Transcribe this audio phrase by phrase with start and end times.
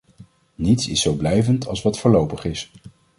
[0.55, 2.71] Niets is zo blijvend als wat voorlopig is.